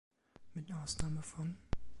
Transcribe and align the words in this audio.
Mit 0.55 0.73
Ausnahme 0.73 1.21
von 1.21 1.59